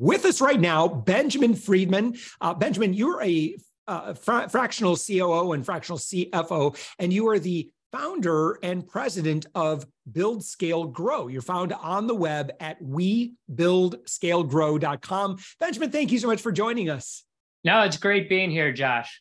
With 0.00 0.24
us 0.24 0.40
right 0.40 0.60
now, 0.60 0.86
Benjamin 0.86 1.56
Friedman. 1.56 2.16
Uh, 2.40 2.54
Benjamin, 2.54 2.94
you're 2.94 3.20
a 3.20 3.56
uh, 3.88 4.14
fra- 4.14 4.48
fractional 4.48 4.96
COO 4.96 5.54
and 5.54 5.66
fractional 5.66 5.98
CFO, 5.98 6.78
and 7.00 7.12
you 7.12 7.26
are 7.28 7.40
the 7.40 7.68
founder 7.90 8.60
and 8.62 8.86
president 8.86 9.46
of 9.56 9.84
Build 10.10 10.42
Scale 10.44 10.84
Grow. 10.84 11.26
You're 11.26 11.42
found 11.42 11.72
on 11.72 12.06
the 12.06 12.14
web 12.14 12.52
at 12.60 12.80
webuildscalegrow.com. 12.80 15.38
Benjamin, 15.58 15.90
thank 15.90 16.12
you 16.12 16.20
so 16.20 16.28
much 16.28 16.42
for 16.42 16.52
joining 16.52 16.90
us. 16.90 17.24
No, 17.64 17.82
it's 17.82 17.96
great 17.96 18.28
being 18.28 18.52
here, 18.52 18.72
Josh. 18.72 19.20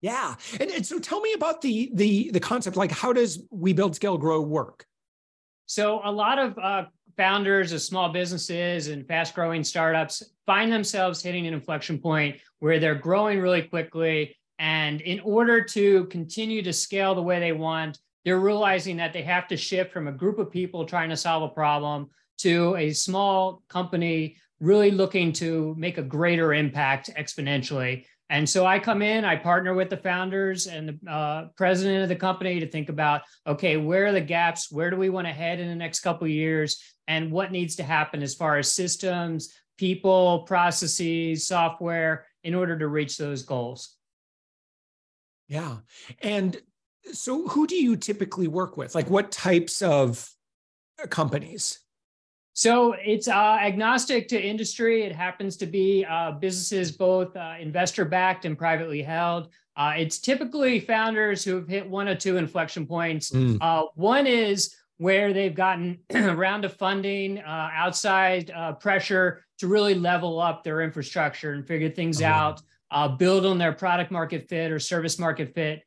Yeah, 0.00 0.36
and, 0.58 0.70
and 0.70 0.86
so 0.86 0.98
tell 0.98 1.20
me 1.20 1.34
about 1.34 1.60
the 1.60 1.90
the 1.92 2.30
the 2.30 2.40
concept. 2.40 2.78
Like, 2.78 2.92
how 2.92 3.12
does 3.12 3.40
We 3.50 3.74
Build 3.74 3.94
Scale 3.94 4.16
Grow 4.16 4.40
work? 4.40 4.86
So 5.66 6.00
a 6.02 6.12
lot 6.12 6.38
of 6.38 6.58
uh, 6.58 6.84
founders 7.16 7.72
of 7.72 7.82
small 7.82 8.10
businesses 8.10 8.88
and 8.88 9.06
fast 9.06 9.34
growing 9.34 9.64
startups 9.64 10.22
find 10.46 10.72
themselves 10.72 11.22
hitting 11.22 11.46
an 11.46 11.54
inflection 11.54 11.98
point 11.98 12.36
where 12.58 12.78
they're 12.78 12.94
growing 12.94 13.40
really 13.40 13.62
quickly. 13.62 14.36
And 14.58 15.00
in 15.00 15.20
order 15.20 15.62
to 15.62 16.06
continue 16.06 16.62
to 16.62 16.72
scale 16.72 17.14
the 17.14 17.22
way 17.22 17.40
they 17.40 17.52
want, 17.52 17.98
they're 18.24 18.38
realizing 18.38 18.96
that 18.98 19.12
they 19.12 19.22
have 19.22 19.48
to 19.48 19.56
shift 19.56 19.92
from 19.92 20.08
a 20.08 20.12
group 20.12 20.38
of 20.38 20.50
people 20.50 20.84
trying 20.84 21.10
to 21.10 21.16
solve 21.16 21.42
a 21.42 21.54
problem 21.54 22.10
to 22.38 22.74
a 22.76 22.92
small 22.92 23.62
company 23.68 24.36
really 24.60 24.90
looking 24.90 25.32
to 25.32 25.74
make 25.76 25.98
a 25.98 26.02
greater 26.02 26.54
impact 26.54 27.10
exponentially. 27.18 28.06
And 28.30 28.48
so 28.48 28.64
I 28.64 28.78
come 28.78 29.02
in, 29.02 29.24
I 29.24 29.36
partner 29.36 29.74
with 29.74 29.90
the 29.90 29.98
founders 29.98 30.66
and 30.66 30.88
the 30.88 31.10
uh, 31.10 31.48
president 31.56 32.02
of 32.02 32.08
the 32.08 32.16
company 32.16 32.58
to 32.60 32.66
think 32.66 32.88
about 32.88 33.22
okay, 33.46 33.76
where 33.76 34.06
are 34.06 34.12
the 34.12 34.20
gaps? 34.20 34.72
Where 34.72 34.90
do 34.90 34.96
we 34.96 35.10
want 35.10 35.26
to 35.26 35.32
head 35.32 35.60
in 35.60 35.68
the 35.68 35.74
next 35.74 36.00
couple 36.00 36.24
of 36.24 36.30
years? 36.30 36.82
And 37.06 37.30
what 37.30 37.52
needs 37.52 37.76
to 37.76 37.82
happen 37.82 38.22
as 38.22 38.34
far 38.34 38.56
as 38.56 38.72
systems, 38.72 39.52
people, 39.76 40.40
processes, 40.42 41.46
software 41.46 42.26
in 42.42 42.54
order 42.54 42.78
to 42.78 42.88
reach 42.88 43.18
those 43.18 43.42
goals? 43.42 43.96
Yeah. 45.48 45.78
And 46.22 46.56
so 47.12 47.46
who 47.48 47.66
do 47.66 47.76
you 47.76 47.96
typically 47.96 48.48
work 48.48 48.78
with? 48.78 48.94
Like 48.94 49.10
what 49.10 49.30
types 49.30 49.82
of 49.82 50.30
companies? 51.10 51.80
So 52.54 52.92
it's 52.92 53.26
uh, 53.26 53.58
agnostic 53.60 54.28
to 54.28 54.40
industry. 54.40 55.02
It 55.02 55.12
happens 55.12 55.56
to 55.56 55.66
be 55.66 56.06
uh, 56.08 56.32
businesses 56.32 56.92
both 56.92 57.36
uh, 57.36 57.54
investor 57.60 58.04
backed 58.04 58.44
and 58.44 58.56
privately 58.56 59.02
held. 59.02 59.48
Uh, 59.76 59.94
it's 59.96 60.20
typically 60.20 60.78
founders 60.78 61.44
who 61.44 61.56
have 61.56 61.66
hit 61.66 61.88
one 61.88 62.06
or 62.06 62.14
two 62.14 62.36
inflection 62.36 62.86
points. 62.86 63.32
Mm. 63.32 63.88
one 63.96 64.28
is 64.28 64.76
where 64.98 65.32
they've 65.32 65.54
gotten 65.54 65.98
a 66.14 66.34
round 66.34 66.64
of 66.64 66.72
funding, 66.74 67.38
uh, 67.38 67.70
outside 67.74 68.52
pressure 68.80 69.44
to 69.58 69.66
really 69.66 69.96
level 69.96 70.38
up 70.38 70.62
their 70.62 70.80
infrastructure 70.80 71.54
and 71.54 71.66
figure 71.66 71.90
things 71.90 72.22
oh, 72.22 72.26
out, 72.26 72.62
build 73.18 73.44
on 73.44 73.58
their 73.58 73.72
product 73.72 74.12
market 74.12 74.48
fit 74.48 74.70
or 74.70 74.78
service 74.78 75.18
market 75.18 75.52
fit. 75.56 75.82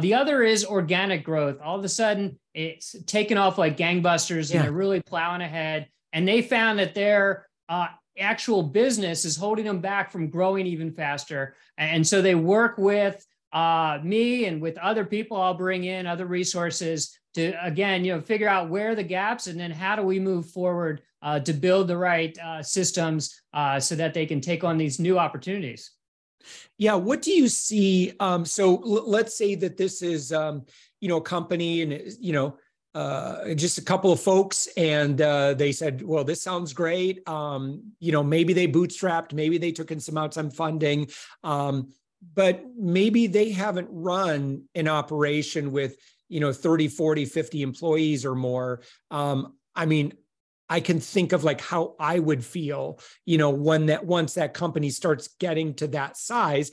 the 0.00 0.12
other 0.12 0.42
is 0.42 0.66
organic 0.66 1.24
growth. 1.24 1.56
All 1.64 1.78
of 1.78 1.84
a 1.84 1.88
sudden, 1.88 2.38
it's 2.52 2.94
taken 3.06 3.38
off 3.38 3.56
like 3.56 3.78
gangbusters, 3.78 4.50
yeah. 4.50 4.56
and 4.56 4.64
they're 4.66 4.72
really 4.72 5.00
plowing 5.00 5.40
ahead 5.40 5.88
and 6.12 6.26
they 6.26 6.42
found 6.42 6.78
that 6.78 6.94
their 6.94 7.46
uh, 7.68 7.88
actual 8.18 8.62
business 8.62 9.24
is 9.24 9.36
holding 9.36 9.64
them 9.64 9.80
back 9.80 10.10
from 10.10 10.28
growing 10.28 10.66
even 10.66 10.92
faster. 10.92 11.54
And 11.78 12.06
so 12.06 12.20
they 12.20 12.34
work 12.34 12.76
with 12.78 13.24
uh, 13.52 13.98
me 14.02 14.44
and 14.44 14.60
with 14.60 14.78
other 14.78 15.04
people 15.04 15.40
I'll 15.40 15.54
bring 15.54 15.84
in, 15.84 16.06
other 16.06 16.26
resources 16.26 17.18
to, 17.34 17.52
again, 17.64 18.04
you 18.04 18.14
know, 18.14 18.20
figure 18.20 18.48
out 18.48 18.68
where 18.68 18.94
the 18.94 19.02
gaps 19.02 19.46
and 19.46 19.58
then 19.58 19.70
how 19.70 19.96
do 19.96 20.02
we 20.02 20.18
move 20.18 20.50
forward 20.50 21.02
uh, 21.22 21.40
to 21.40 21.52
build 21.52 21.88
the 21.88 21.96
right 21.96 22.36
uh, 22.38 22.62
systems 22.62 23.40
uh, 23.52 23.78
so 23.78 23.94
that 23.94 24.14
they 24.14 24.26
can 24.26 24.40
take 24.40 24.64
on 24.64 24.78
these 24.78 24.98
new 24.98 25.18
opportunities. 25.18 25.92
Yeah, 26.78 26.94
what 26.94 27.22
do 27.22 27.32
you 27.32 27.48
see? 27.48 28.12
Um, 28.20 28.44
so 28.44 28.76
l- 28.76 29.08
let's 29.08 29.36
say 29.36 29.54
that 29.56 29.76
this 29.76 30.02
is, 30.02 30.32
um, 30.32 30.64
you 31.00 31.08
know, 31.08 31.18
a 31.18 31.22
company 31.22 31.82
and, 31.82 32.02
you 32.18 32.32
know, 32.32 32.56
uh, 32.94 33.54
just 33.54 33.78
a 33.78 33.82
couple 33.82 34.12
of 34.12 34.20
folks, 34.20 34.68
and 34.76 35.20
uh, 35.20 35.54
they 35.54 35.72
said, 35.72 36.02
"Well, 36.02 36.24
this 36.24 36.42
sounds 36.42 36.72
great. 36.72 37.26
Um, 37.28 37.92
you 38.00 38.10
know, 38.10 38.22
maybe 38.22 38.52
they 38.52 38.66
bootstrapped, 38.66 39.32
maybe 39.32 39.58
they 39.58 39.72
took 39.72 39.90
in 39.90 40.00
some 40.00 40.18
outside 40.18 40.52
funding, 40.52 41.08
um, 41.44 41.92
but 42.34 42.64
maybe 42.76 43.26
they 43.28 43.50
haven't 43.50 43.88
run 43.90 44.64
an 44.74 44.88
operation 44.88 45.70
with 45.70 45.96
you 46.28 46.40
know 46.40 46.52
30, 46.52 46.88
40, 46.88 47.24
50 47.26 47.62
employees 47.62 48.24
or 48.24 48.34
more. 48.34 48.82
Um, 49.10 49.54
I 49.76 49.86
mean, 49.86 50.14
I 50.70 50.78
can 50.78 51.00
think 51.00 51.32
of 51.32 51.42
like 51.42 51.60
how 51.60 51.96
I 51.98 52.20
would 52.20 52.44
feel, 52.44 53.00
you 53.26 53.38
know, 53.38 53.50
when 53.50 53.86
that 53.86 54.06
once 54.06 54.34
that 54.34 54.54
company 54.54 54.90
starts 54.90 55.28
getting 55.40 55.74
to 55.74 55.88
that 55.88 56.16
size 56.16 56.70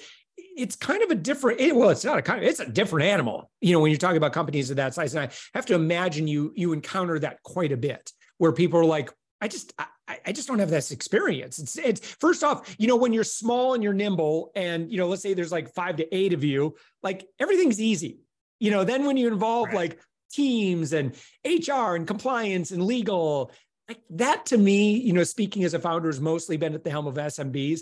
it's 0.57 0.75
kind 0.75 1.03
of 1.03 1.11
a 1.11 1.15
different 1.15 1.59
it, 1.61 1.75
well 1.75 1.89
it's 1.89 2.03
not 2.03 2.17
a 2.17 2.21
kind 2.21 2.43
of 2.43 2.49
it's 2.49 2.59
a 2.59 2.65
different 2.65 3.07
animal 3.07 3.49
you 3.61 3.71
know 3.71 3.79
when 3.79 3.91
you're 3.91 3.97
talking 3.97 4.17
about 4.17 4.33
companies 4.33 4.69
of 4.69 4.77
that 4.77 4.93
size. 4.93 5.15
And 5.15 5.29
i 5.29 5.33
have 5.53 5.65
to 5.67 5.75
imagine 5.75 6.27
you 6.27 6.51
you 6.55 6.73
encounter 6.73 7.19
that 7.19 7.41
quite 7.43 7.71
a 7.71 7.77
bit 7.77 8.11
where 8.37 8.51
people 8.51 8.79
are 8.79 8.85
like 8.85 9.11
i 9.39 9.47
just 9.47 9.73
I, 10.07 10.19
I 10.27 10.31
just 10.31 10.47
don't 10.47 10.59
have 10.59 10.69
this 10.69 10.91
experience. 10.91 11.59
It's 11.59 11.77
it's 11.77 11.99
first 11.99 12.43
off 12.43 12.75
you 12.79 12.87
know 12.87 12.95
when 12.95 13.13
you're 13.13 13.23
small 13.23 13.73
and 13.73 13.83
you're 13.83 13.93
nimble 13.93 14.51
and 14.55 14.89
you 14.91 14.97
know 14.97 15.07
let's 15.07 15.21
say 15.21 15.33
there's 15.33 15.51
like 15.51 15.73
five 15.73 15.97
to 15.97 16.15
eight 16.15 16.33
of 16.33 16.43
you 16.43 16.75
like 17.03 17.27
everything's 17.39 17.81
easy. 17.81 18.19
You 18.59 18.71
know 18.71 18.83
then 18.83 19.05
when 19.05 19.17
you 19.17 19.27
involve 19.27 19.67
right. 19.67 19.75
like 19.75 19.99
teams 20.31 20.93
and 20.93 21.15
hr 21.45 21.95
and 21.95 22.07
compliance 22.07 22.71
and 22.71 22.83
legal 22.83 23.51
like 23.87 24.01
that 24.09 24.45
to 24.47 24.57
me 24.57 24.97
you 24.97 25.13
know 25.13 25.23
speaking 25.23 25.63
as 25.63 25.73
a 25.73 25.79
founder 25.79 26.09
has 26.09 26.19
mostly 26.19 26.57
been 26.57 26.73
at 26.73 26.83
the 26.83 26.89
helm 26.89 27.07
of 27.07 27.15
smbs 27.15 27.79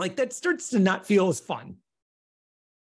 like 0.00 0.16
that 0.16 0.32
starts 0.32 0.70
to 0.70 0.78
not 0.78 1.06
feel 1.06 1.28
as 1.28 1.38
fun 1.38 1.76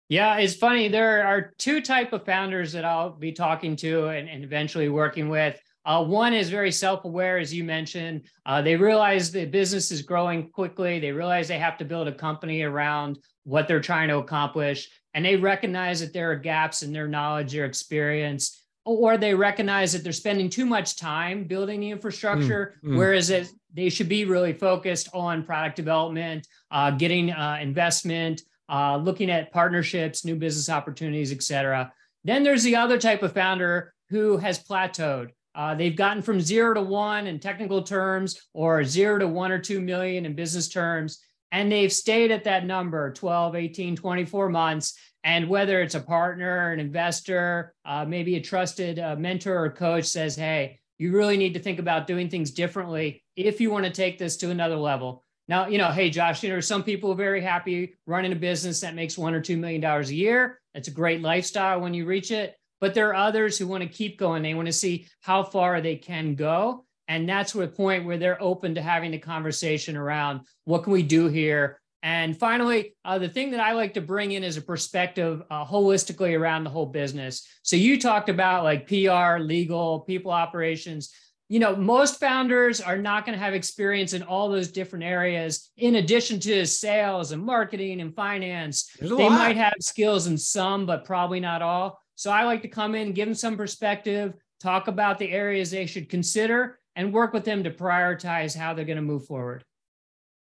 yeah 0.09 0.37
it's 0.37 0.55
funny 0.55 0.89
there 0.89 1.27
are 1.27 1.55
two 1.59 1.81
type 1.81 2.13
of 2.13 2.25
founders 2.25 2.73
that 2.73 2.85
i'll 2.85 3.11
be 3.11 3.33
talking 3.33 3.77
to 3.77 4.09
and, 4.09 4.29
and 4.29 4.45
eventually 4.45 4.89
working 4.89 5.29
with 5.29 5.59
uh, 5.87 6.03
one 6.03 6.33
is 6.33 6.49
very 6.49 6.73
self-aware, 6.73 7.37
as 7.37 7.53
you 7.53 7.63
mentioned. 7.63 8.23
Uh, 8.47 8.63
they 8.63 8.75
realize 8.75 9.31
the 9.31 9.45
business 9.45 9.91
is 9.91 10.01
growing 10.01 10.51
quickly. 10.51 10.99
They 10.99 11.13
realize 11.13 11.47
they 11.47 11.59
have 11.59 11.77
to 11.79 11.85
build 11.85 12.09
a 12.09 12.13
company 12.13 12.63
around 12.63 13.19
what 13.45 13.69
they're 13.69 13.81
trying 13.81 14.09
to 14.09 14.17
accomplish, 14.17 14.89
and 15.13 15.25
they 15.25 15.37
recognize 15.37 16.01
that 16.01 16.15
there 16.15 16.31
are 16.31 16.37
gaps 16.37 16.83
in 16.83 16.93
their 16.93 17.07
knowledge, 17.07 17.53
their 17.53 17.67
experience, 17.67 18.64
or 18.85 19.17
they 19.17 19.35
recognize 19.35 19.93
that 19.93 20.05
they're 20.05 20.13
spending 20.13 20.51
too 20.51 20.67
much 20.67 20.97
time 20.97 21.45
building 21.45 21.81
the 21.81 21.91
infrastructure, 21.91 22.75
mm, 22.85 22.91
mm. 22.91 22.97
whereas 22.99 23.31
it, 23.31 23.49
they 23.73 23.89
should 23.89 24.09
be 24.09 24.25
really 24.25 24.53
focused 24.53 25.09
on 25.15 25.45
product 25.45 25.77
development, 25.77 26.47
uh, 26.71 26.91
getting 26.91 27.31
uh, 27.33 27.59
investment, 27.61 28.43
uh, 28.69 28.97
looking 28.97 29.31
at 29.31 29.53
partnerships, 29.53 30.25
new 30.25 30.37
business 30.37 30.69
opportunities, 30.69 31.33
et 31.33 31.43
cetera. 31.43 31.93
Then 32.25 32.43
there's 32.43 32.63
the 32.63 32.77
other 32.77 32.99
type 32.99 33.23
of 33.23 33.33
founder 33.33 33.93
who 34.11 34.37
has 34.37 34.63
plateaued. 34.63 35.31
Uh, 35.55 35.75
they've 35.75 35.97
gotten 35.97 36.23
from 36.23 36.41
zero 36.41 36.75
to 36.75 36.83
one 36.83 37.27
in 37.27 37.39
technical 37.39 37.83
terms 37.83 38.41
or 38.55 38.85
zero 38.85 39.19
to 39.19 39.29
one 39.29 39.53
or 39.53 39.59
two 39.59 39.81
million 39.81 40.27
in 40.27 40.35
business 40.35 40.69
terms. 40.69 41.21
And 41.55 41.71
they've 41.71 41.93
stayed 41.93 42.33
at 42.33 42.43
that 42.45 42.67
number 42.67 43.13
12, 43.13 43.55
18, 43.55 43.95
24 43.95 44.49
months. 44.49 44.99
And 45.23 45.49
whether 45.49 45.81
it's 45.83 45.95
a 45.95 46.01
partner, 46.01 46.73
an 46.73 46.81
investor, 46.81 47.73
uh, 47.85 48.05
maybe 48.05 48.35
a 48.35 48.41
trusted 48.41 48.99
uh, 48.99 49.15
mentor 49.15 49.65
or 49.65 49.71
coach 49.71 50.07
says, 50.07 50.35
hey, 50.35 50.81
you 50.99 51.13
really 51.13 51.37
need 51.37 51.55
to 51.55 51.61
think 51.61 51.79
about 51.79 52.09
doing 52.09 52.29
things 52.29 52.51
differently 52.51 53.23
if 53.37 53.61
you 53.61 53.71
want 53.71 53.85
to 53.85 53.93
take 53.93 54.19
this 54.19 54.37
to 54.39 54.51
another 54.51 54.75
level. 54.75 55.23
Now, 55.47 55.69
you 55.69 55.79
know, 55.79 55.93
hey, 55.93 56.11
Josh, 56.11 56.43
you 56.43 56.49
know, 56.49 56.59
some 56.59 56.83
people 56.83 57.13
are 57.13 57.17
very 57.17 57.41
happy 57.41 57.95
running 58.05 58.33
a 58.33 58.37
business 58.37 58.81
that 58.81 58.97
makes 58.97 59.17
one 59.17 59.33
or 59.33 59.41
two 59.41 59.57
million 59.57 59.81
dollars 59.81 60.11
a 60.11 60.15
year. 60.17 60.61
That's 60.75 60.89
a 60.89 60.91
great 60.91 61.23
lifestyle 61.23 61.81
when 61.81 61.95
you 61.95 62.05
reach 62.05 62.33
it. 62.33 62.57
But 62.81 62.95
there 62.95 63.11
are 63.11 63.29
others 63.29 63.57
who 63.57 63.69
want 63.69 63.85
to 63.85 63.89
keep 63.89 64.19
going. 64.19 64.43
They 64.43 64.55
want 64.55 64.67
to 64.67 64.73
see 64.73 65.07
how 65.21 65.45
far 65.45 65.81
they 65.81 65.95
can 65.95 66.35
go. 66.35 66.85
And 67.09 67.29
that's 67.29 67.53
the 67.53 67.69
point 67.69 68.05
where 68.05 68.19
they're 68.19 68.43
open 68.43 68.75
to 68.77 68.83
having 68.83 69.15
a 69.15 69.19
conversation 69.19 69.97
around 69.97 70.41
what 70.65 70.85
can 70.85 70.93
we 70.93 71.03
do 71.03 71.29
here? 71.29 71.81
And 72.03 72.39
finally, 72.39 72.95
uh, 73.05 73.19
the 73.19 73.29
thing 73.29 73.51
that 73.53 73.61
I 73.61 73.73
like 73.73 73.95
to 73.95 74.01
bring 74.01 74.33
in 74.33 74.45
is 74.45 74.57
a 74.57 74.63
perspective 74.63 75.43
uh, 75.51 75.65
holistically 75.65 76.39
around 76.39 76.65
the 76.65 76.71
whole 76.71 76.87
business. 76.87 77.47
So 77.63 77.77
you 77.77 77.99
talked 77.99 78.29
about 78.29 78.65
like 78.65 78.87
PR, 78.87 79.39
legal, 79.39 80.01
people 80.01 80.31
operations 80.31 81.13
you 81.49 81.59
know, 81.59 81.77
most 81.77 82.19
founders 82.19 82.81
are 82.81 82.97
not 82.97 83.27
going 83.27 83.39
to 83.39 83.45
have 83.45 83.55
experience 83.55 84.13
in 84.13 84.23
all 84.23 84.49
those 84.49 84.69
different 84.69 85.05
areas, 85.05 85.71
in 85.77 85.97
addition 85.97 86.41
to 86.41 86.67
sales 86.67 87.33
and 87.33 87.43
marketing 87.43 88.01
and 88.01 88.15
finance. 88.15 88.91
They 88.99 89.09
lot. 89.09 89.31
might 89.31 89.57
have 89.57 89.75
skills 89.81 90.27
in 90.27 90.39
some, 90.39 90.87
but 90.87 91.05
probably 91.05 91.41
not 91.41 91.61
all. 91.61 92.01
So 92.15 92.31
I 92.31 92.45
like 92.45 92.63
to 92.63 92.69
come 92.69 92.95
in, 92.95 93.13
give 93.13 93.29
them 93.29 93.35
some 93.35 93.57
perspective, 93.57 94.35
talk 94.61 94.89
about 94.89 95.19
the 95.19 95.31
areas 95.31 95.71
they 95.71 95.87
should 95.87 96.09
consider, 96.09 96.79
and 96.97 97.13
work 97.13 97.33
with 97.33 97.45
them 97.45 97.65
to 97.65 97.71
prioritize 97.71 98.57
how 98.57 98.75
they're 98.75 98.85
going 98.85 98.97
to 98.97 99.03
move 99.03 99.27
forward. 99.27 99.65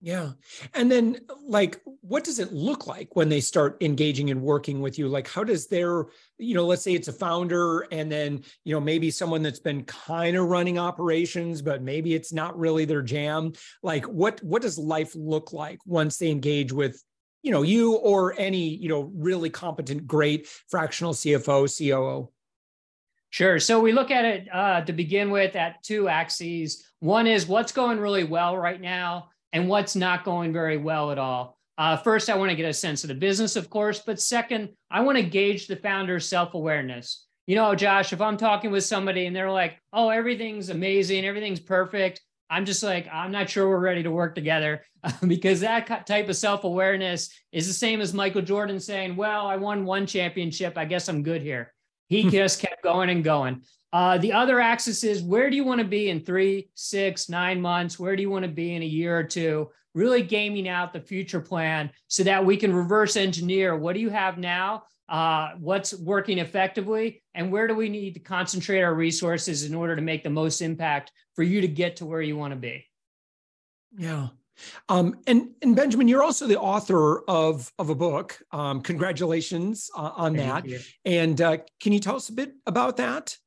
Yeah. 0.03 0.31
And 0.73 0.91
then, 0.91 1.19
like, 1.45 1.79
what 2.01 2.23
does 2.23 2.39
it 2.39 2.51
look 2.51 2.87
like 2.87 3.15
when 3.15 3.29
they 3.29 3.39
start 3.39 3.77
engaging 3.81 4.31
and 4.31 4.41
working 4.41 4.81
with 4.81 4.97
you? 4.97 5.07
Like, 5.07 5.27
how 5.27 5.43
does 5.43 5.67
their, 5.67 6.05
you 6.39 6.55
know, 6.55 6.65
let's 6.65 6.81
say 6.81 6.93
it's 6.93 7.07
a 7.07 7.13
founder 7.13 7.81
and 7.91 8.11
then, 8.11 8.43
you 8.63 8.73
know, 8.73 8.81
maybe 8.81 9.11
someone 9.11 9.43
that's 9.43 9.59
been 9.59 9.83
kind 9.83 10.35
of 10.35 10.47
running 10.47 10.79
operations, 10.79 11.61
but 11.61 11.83
maybe 11.83 12.15
it's 12.15 12.33
not 12.33 12.57
really 12.57 12.83
their 12.83 13.03
jam. 13.03 13.53
Like, 13.83 14.05
what, 14.05 14.41
what 14.41 14.63
does 14.63 14.79
life 14.79 15.13
look 15.13 15.53
like 15.53 15.77
once 15.85 16.17
they 16.17 16.31
engage 16.31 16.73
with, 16.73 16.99
you 17.43 17.51
know, 17.51 17.61
you 17.61 17.93
or 17.93 18.33
any, 18.39 18.69
you 18.69 18.89
know, 18.89 19.11
really 19.13 19.51
competent, 19.51 20.07
great 20.07 20.47
fractional 20.67 21.13
CFO, 21.13 21.67
COO? 21.77 22.31
Sure. 23.31 23.59
So 23.59 23.79
we 23.79 23.93
look 23.93 24.11
at 24.11 24.25
it 24.25 24.47
uh, 24.53 24.81
to 24.81 24.93
begin 24.93 25.31
with 25.31 25.55
at 25.55 25.81
two 25.83 26.09
axes. 26.09 26.85
One 26.99 27.27
is 27.27 27.47
what's 27.47 27.71
going 27.71 27.99
really 27.99 28.25
well 28.25 28.57
right 28.57 28.79
now 28.79 29.29
and 29.53 29.67
what's 29.67 29.95
not 29.95 30.25
going 30.25 30.53
very 30.53 30.77
well 30.77 31.11
at 31.11 31.17
all. 31.17 31.57
Uh, 31.77 31.95
first, 31.97 32.29
I 32.29 32.35
want 32.35 32.51
to 32.51 32.57
get 32.57 32.69
a 32.69 32.73
sense 32.73 33.03
of 33.03 33.07
the 33.07 33.15
business, 33.15 33.55
of 33.55 33.69
course, 33.69 33.99
but 34.05 34.19
second, 34.19 34.69
I 34.91 35.01
want 35.01 35.17
to 35.17 35.23
gauge 35.23 35.67
the 35.67 35.77
founder's 35.77 36.27
self 36.27 36.53
awareness. 36.53 37.25
You 37.47 37.55
know, 37.55 37.73
Josh, 37.73 38.13
if 38.13 38.21
I'm 38.21 38.37
talking 38.37 38.69
with 38.69 38.83
somebody 38.83 39.25
and 39.25 39.35
they're 39.35 39.49
like, 39.49 39.79
oh, 39.93 40.09
everything's 40.09 40.69
amazing, 40.69 41.25
everything's 41.25 41.59
perfect, 41.59 42.21
I'm 42.51 42.65
just 42.65 42.83
like, 42.83 43.07
I'm 43.11 43.31
not 43.31 43.49
sure 43.49 43.67
we're 43.67 43.79
ready 43.79 44.03
to 44.03 44.11
work 44.11 44.35
together 44.35 44.83
because 45.27 45.61
that 45.61 46.05
type 46.05 46.27
of 46.27 46.35
self 46.35 46.65
awareness 46.65 47.29
is 47.53 47.65
the 47.65 47.73
same 47.73 48.01
as 48.01 48.13
Michael 48.13 48.41
Jordan 48.41 48.79
saying, 48.79 49.15
well, 49.15 49.47
I 49.47 49.55
won 49.55 49.85
one 49.85 50.05
championship. 50.05 50.77
I 50.77 50.83
guess 50.83 51.07
I'm 51.07 51.23
good 51.23 51.41
here. 51.41 51.73
He 52.11 52.29
just 52.29 52.59
kept 52.59 52.83
going 52.83 53.09
and 53.09 53.23
going. 53.23 53.61
Uh, 53.93 54.17
the 54.17 54.33
other 54.33 54.59
axis 54.59 55.05
is 55.05 55.23
where 55.23 55.49
do 55.49 55.55
you 55.55 55.63
want 55.63 55.79
to 55.79 55.87
be 55.87 56.09
in 56.09 56.19
three, 56.19 56.69
six, 56.75 57.29
nine 57.29 57.61
months? 57.61 57.97
Where 57.97 58.17
do 58.17 58.21
you 58.21 58.29
want 58.29 58.43
to 58.43 58.51
be 58.51 58.75
in 58.75 58.81
a 58.81 58.85
year 58.85 59.17
or 59.17 59.23
two? 59.23 59.69
Really 59.93 60.21
gaming 60.21 60.67
out 60.67 60.91
the 60.91 60.99
future 60.99 61.39
plan 61.39 61.89
so 62.09 62.23
that 62.23 62.45
we 62.45 62.57
can 62.57 62.73
reverse 62.73 63.15
engineer 63.15 63.77
what 63.77 63.93
do 63.93 64.01
you 64.01 64.09
have 64.09 64.37
now? 64.37 64.83
Uh, 65.07 65.51
what's 65.59 65.93
working 65.93 66.37
effectively? 66.37 67.23
And 67.33 67.49
where 67.49 67.67
do 67.67 67.75
we 67.75 67.87
need 67.87 68.13
to 68.15 68.19
concentrate 68.19 68.81
our 68.81 68.93
resources 68.93 69.63
in 69.63 69.73
order 69.73 69.95
to 69.95 70.01
make 70.01 70.23
the 70.23 70.29
most 70.29 70.61
impact 70.61 71.13
for 71.35 71.43
you 71.43 71.61
to 71.61 71.67
get 71.67 71.97
to 71.97 72.05
where 72.05 72.21
you 72.21 72.35
want 72.35 72.51
to 72.51 72.59
be? 72.59 72.85
Yeah. 73.97 74.27
Um, 74.89 75.19
and 75.27 75.49
and 75.61 75.75
Benjamin, 75.75 76.07
you're 76.07 76.23
also 76.23 76.47
the 76.47 76.59
author 76.59 77.21
of 77.29 77.71
of 77.79 77.89
a 77.89 77.95
book. 77.95 78.41
Um, 78.51 78.81
congratulations 78.81 79.89
uh, 79.95 80.11
on 80.15 80.35
Thank 80.35 80.49
that. 80.49 80.67
You. 80.67 80.79
And 81.05 81.41
uh, 81.41 81.57
can 81.79 81.93
you 81.93 81.99
tell 81.99 82.15
us 82.15 82.29
a 82.29 82.33
bit 82.33 82.53
about 82.65 82.97
that? 82.97 83.37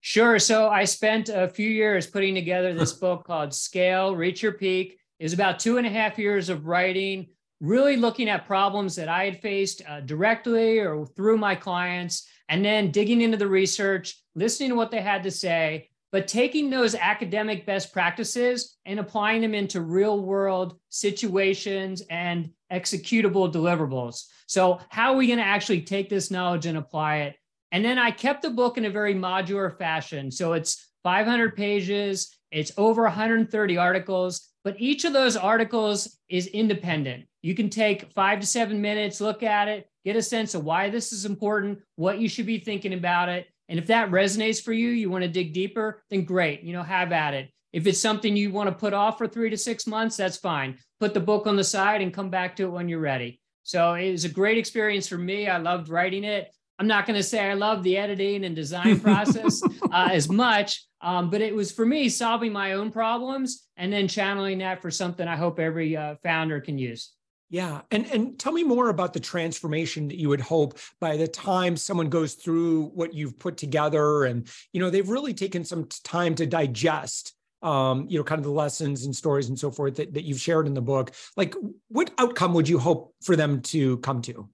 Sure. 0.00 0.38
So 0.38 0.68
I 0.68 0.84
spent 0.84 1.28
a 1.28 1.48
few 1.48 1.68
years 1.68 2.06
putting 2.06 2.34
together 2.34 2.72
this 2.72 2.92
book 3.04 3.24
called 3.24 3.52
Scale, 3.52 4.16
Reach 4.16 4.42
Your 4.42 4.52
Peak. 4.52 4.98
It 5.18 5.24
was 5.24 5.34
about 5.34 5.58
two 5.58 5.76
and 5.76 5.86
a 5.86 5.90
half 5.90 6.18
years 6.18 6.48
of 6.48 6.66
writing, 6.66 7.28
really 7.60 7.96
looking 7.96 8.28
at 8.30 8.46
problems 8.46 8.96
that 8.96 9.08
I 9.08 9.26
had 9.26 9.42
faced 9.42 9.82
uh, 9.86 10.00
directly 10.00 10.78
or 10.78 11.04
through 11.04 11.36
my 11.36 11.54
clients, 11.54 12.26
and 12.48 12.64
then 12.64 12.90
digging 12.90 13.20
into 13.20 13.36
the 13.36 13.46
research, 13.46 14.18
listening 14.34 14.70
to 14.70 14.74
what 14.76 14.90
they 14.90 15.02
had 15.02 15.22
to 15.24 15.30
say, 15.30 15.89
but 16.12 16.28
taking 16.28 16.70
those 16.70 16.94
academic 16.94 17.66
best 17.66 17.92
practices 17.92 18.76
and 18.84 18.98
applying 18.98 19.42
them 19.42 19.54
into 19.54 19.80
real 19.80 20.20
world 20.20 20.76
situations 20.88 22.02
and 22.10 22.50
executable 22.72 23.52
deliverables. 23.52 24.24
So, 24.46 24.80
how 24.88 25.12
are 25.12 25.16
we 25.16 25.26
going 25.26 25.38
to 25.38 25.44
actually 25.44 25.82
take 25.82 26.08
this 26.08 26.30
knowledge 26.30 26.66
and 26.66 26.78
apply 26.78 27.18
it 27.18 27.36
and 27.72 27.84
then 27.84 27.98
I 27.98 28.10
kept 28.10 28.42
the 28.42 28.50
book 28.50 28.78
in 28.78 28.84
a 28.84 28.90
very 28.90 29.14
modular 29.14 29.76
fashion. 29.76 30.30
So 30.30 30.54
it's 30.54 30.88
500 31.04 31.56
pages, 31.56 32.36
it's 32.50 32.72
over 32.76 33.02
130 33.02 33.76
articles, 33.76 34.48
but 34.64 34.76
each 34.78 35.04
of 35.04 35.12
those 35.12 35.36
articles 35.36 36.18
is 36.28 36.48
independent. 36.48 37.24
You 37.42 37.54
can 37.54 37.70
take 37.70 38.12
five 38.12 38.40
to 38.40 38.46
seven 38.46 38.80
minutes, 38.80 39.20
look 39.20 39.42
at 39.42 39.68
it, 39.68 39.88
get 40.04 40.16
a 40.16 40.22
sense 40.22 40.54
of 40.54 40.64
why 40.64 40.90
this 40.90 41.12
is 41.12 41.24
important, 41.24 41.78
what 41.96 42.18
you 42.18 42.28
should 42.28 42.46
be 42.46 42.58
thinking 42.58 42.92
about 42.92 43.28
it. 43.28 43.46
And 43.70 43.78
if 43.78 43.86
that 43.86 44.10
resonates 44.10 44.60
for 44.60 44.72
you, 44.72 44.88
you 44.88 45.08
want 45.08 45.22
to 45.22 45.28
dig 45.28 45.54
deeper, 45.54 46.02
then 46.10 46.24
great, 46.24 46.62
you 46.62 46.72
know, 46.72 46.82
have 46.82 47.12
at 47.12 47.34
it. 47.34 47.50
If 47.72 47.86
it's 47.86 48.00
something 48.00 48.36
you 48.36 48.50
want 48.50 48.68
to 48.68 48.74
put 48.74 48.92
off 48.92 49.16
for 49.16 49.28
three 49.28 49.48
to 49.48 49.56
six 49.56 49.86
months, 49.86 50.16
that's 50.16 50.36
fine. 50.36 50.76
Put 50.98 51.14
the 51.14 51.20
book 51.20 51.46
on 51.46 51.54
the 51.54 51.62
side 51.62 52.02
and 52.02 52.12
come 52.12 52.30
back 52.30 52.56
to 52.56 52.64
it 52.64 52.70
when 52.70 52.88
you're 52.88 52.98
ready. 52.98 53.40
So 53.62 53.94
it 53.94 54.10
was 54.10 54.24
a 54.24 54.28
great 54.28 54.58
experience 54.58 55.06
for 55.06 55.18
me. 55.18 55.46
I 55.46 55.58
loved 55.58 55.88
writing 55.88 56.24
it. 56.24 56.52
I'm 56.80 56.88
not 56.88 57.06
going 57.06 57.16
to 57.16 57.22
say 57.22 57.48
I 57.48 57.54
love 57.54 57.84
the 57.84 57.96
editing 57.96 58.44
and 58.44 58.56
design 58.56 58.98
process 59.02 59.62
uh, 59.92 60.08
as 60.10 60.28
much, 60.28 60.84
um, 61.00 61.30
but 61.30 61.40
it 61.40 61.54
was 61.54 61.70
for 61.70 61.86
me 61.86 62.08
solving 62.08 62.52
my 62.52 62.72
own 62.72 62.90
problems 62.90 63.68
and 63.76 63.92
then 63.92 64.08
channeling 64.08 64.58
that 64.58 64.82
for 64.82 64.90
something 64.90 65.28
I 65.28 65.36
hope 65.36 65.60
every 65.60 65.96
uh, 65.96 66.16
founder 66.24 66.60
can 66.60 66.76
use. 66.76 67.12
Yeah, 67.50 67.80
and 67.90 68.06
and 68.06 68.38
tell 68.38 68.52
me 68.52 68.62
more 68.62 68.88
about 68.88 69.12
the 69.12 69.20
transformation 69.20 70.06
that 70.08 70.18
you 70.18 70.28
would 70.28 70.40
hope 70.40 70.78
by 71.00 71.16
the 71.16 71.26
time 71.26 71.76
someone 71.76 72.08
goes 72.08 72.34
through 72.34 72.86
what 72.94 73.12
you've 73.12 73.38
put 73.38 73.56
together, 73.56 74.24
and 74.24 74.48
you 74.72 74.80
know 74.80 74.88
they've 74.88 75.08
really 75.08 75.34
taken 75.34 75.64
some 75.64 75.88
time 76.04 76.36
to 76.36 76.46
digest 76.46 77.34
um, 77.62 78.06
you 78.08 78.18
know, 78.18 78.24
kind 78.24 78.38
of 78.38 78.44
the 78.44 78.50
lessons 78.50 79.04
and 79.04 79.14
stories 79.14 79.48
and 79.48 79.58
so 79.58 79.70
forth 79.70 79.96
that, 79.96 80.14
that 80.14 80.24
you've 80.24 80.40
shared 80.40 80.66
in 80.66 80.74
the 80.74 80.80
book. 80.80 81.12
Like, 81.36 81.54
what 81.88 82.10
outcome 82.18 82.54
would 82.54 82.68
you 82.68 82.78
hope 82.78 83.14
for 83.22 83.36
them 83.36 83.60
to 83.62 83.98
come 83.98 84.22
to? 84.22 84.48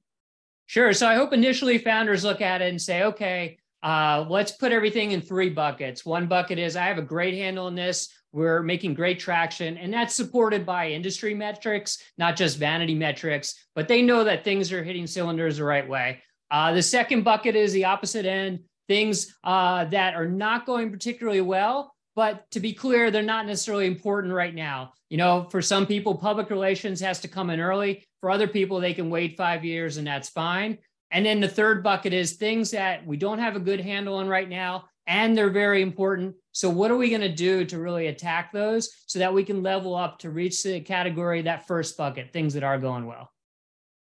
Sure. 0.66 0.92
So 0.92 1.06
I 1.06 1.14
hope 1.14 1.32
initially 1.32 1.78
founders 1.78 2.24
look 2.24 2.40
at 2.40 2.62
it 2.62 2.68
and 2.68 2.82
say, 2.82 3.04
okay, 3.04 3.58
uh, 3.82 4.24
let's 4.28 4.52
put 4.52 4.72
everything 4.72 5.12
in 5.12 5.20
three 5.20 5.50
buckets. 5.50 6.04
One 6.04 6.26
bucket 6.26 6.58
is 6.58 6.76
I 6.76 6.86
have 6.86 6.98
a 6.98 7.02
great 7.02 7.34
handle 7.34 7.66
on 7.66 7.74
this. 7.74 8.08
We're 8.32 8.62
making 8.62 8.94
great 8.94 9.18
traction, 9.18 9.78
and 9.78 9.92
that's 9.92 10.14
supported 10.14 10.66
by 10.66 10.90
industry 10.90 11.34
metrics, 11.34 12.02
not 12.18 12.36
just 12.36 12.58
vanity 12.58 12.94
metrics, 12.94 13.54
but 13.74 13.88
they 13.88 14.02
know 14.02 14.24
that 14.24 14.44
things 14.44 14.72
are 14.72 14.84
hitting 14.84 15.06
cylinders 15.06 15.56
the 15.56 15.64
right 15.64 15.88
way. 15.88 16.22
Uh, 16.50 16.72
the 16.72 16.82
second 16.82 17.22
bucket 17.22 17.56
is 17.56 17.72
the 17.72 17.84
opposite 17.84 18.26
end 18.26 18.60
things 18.88 19.34
uh, 19.44 19.84
that 19.86 20.14
are 20.14 20.28
not 20.28 20.66
going 20.66 20.90
particularly 20.90 21.40
well, 21.40 21.94
but 22.14 22.50
to 22.50 22.60
be 22.60 22.72
clear, 22.72 23.10
they're 23.10 23.22
not 23.22 23.46
necessarily 23.46 23.86
important 23.86 24.32
right 24.32 24.54
now. 24.54 24.92
You 25.10 25.18
know, 25.18 25.48
for 25.50 25.62
some 25.62 25.86
people, 25.86 26.14
public 26.14 26.50
relations 26.50 27.00
has 27.00 27.20
to 27.20 27.28
come 27.28 27.50
in 27.50 27.60
early. 27.60 28.06
For 28.20 28.30
other 28.30 28.48
people, 28.48 28.80
they 28.80 28.94
can 28.94 29.10
wait 29.10 29.36
five 29.36 29.64
years 29.64 29.98
and 29.98 30.06
that's 30.06 30.28
fine. 30.28 30.78
And 31.10 31.24
then 31.24 31.40
the 31.40 31.48
third 31.48 31.82
bucket 31.82 32.12
is 32.12 32.32
things 32.32 32.70
that 32.72 33.06
we 33.06 33.16
don't 33.16 33.38
have 33.38 33.56
a 33.56 33.60
good 33.60 33.80
handle 33.80 34.16
on 34.16 34.28
right 34.28 34.48
now, 34.48 34.86
and 35.06 35.36
they're 35.36 35.50
very 35.50 35.82
important. 35.82 36.34
So, 36.52 36.68
what 36.68 36.90
are 36.90 36.96
we 36.96 37.10
going 37.10 37.20
to 37.20 37.32
do 37.32 37.64
to 37.64 37.78
really 37.78 38.08
attack 38.08 38.52
those 38.52 38.90
so 39.06 39.18
that 39.20 39.32
we 39.32 39.44
can 39.44 39.62
level 39.62 39.94
up 39.94 40.18
to 40.20 40.30
reach 40.30 40.62
the 40.62 40.80
category, 40.80 41.42
that 41.42 41.66
first 41.66 41.96
bucket, 41.96 42.32
things 42.32 42.54
that 42.54 42.64
are 42.64 42.78
going 42.78 43.06
well? 43.06 43.30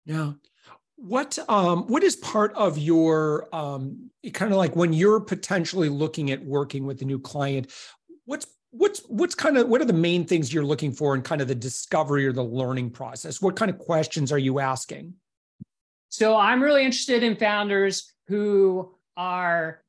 Yeah. 0.05 0.33
What 0.97 1.38
um 1.50 1.83
what 1.88 2.03
is 2.03 2.15
part 2.15 2.53
of 2.53 2.77
your 2.77 3.53
um 3.53 4.09
kind 4.33 4.51
of 4.51 4.57
like 4.57 4.75
when 4.75 4.93
you're 4.93 5.19
potentially 5.19 5.89
looking 5.89 6.31
at 6.31 6.43
working 6.43 6.85
with 6.85 7.01
a 7.01 7.05
new 7.05 7.19
client, 7.19 7.69
what's 8.24 8.47
what's 8.77 9.00
what's 9.07 9.35
kind 9.35 9.57
of 9.57 9.67
what 9.67 9.81
are 9.81 9.85
the 9.85 9.93
main 9.93 10.25
things 10.25 10.53
you're 10.53 10.65
looking 10.65 10.91
for 10.91 11.15
in 11.15 11.21
kind 11.21 11.41
of 11.41 11.47
the 11.47 11.55
discovery 11.55 12.27
or 12.27 12.33
the 12.33 12.43
learning 12.43 12.89
process 12.89 13.41
what 13.41 13.55
kind 13.55 13.71
of 13.71 13.77
questions 13.77 14.31
are 14.31 14.38
you 14.38 14.59
asking 14.59 15.13
so 16.15 16.38
i'm 16.38 16.62
really 16.62 16.84
interested 16.84 17.24
in 17.24 17.36
founders 17.36 18.13
who 18.27 18.93
are 19.17 19.81